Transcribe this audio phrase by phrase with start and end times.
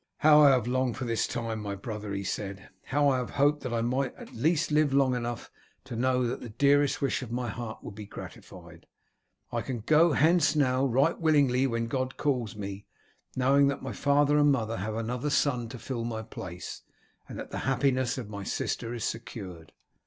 [0.21, 2.69] "How I have longed for this time, my brother," he said.
[2.85, 5.51] "How I have hoped that I might at least live long enough
[5.83, 8.87] to know that the dearest wish of my heart would be gratified.
[9.51, 12.87] I can go hence now right willingly when God calls me,
[13.35, 16.81] knowing that my father and mother have another son to fill my place,
[17.29, 19.71] and that the happiness of my sister is secured."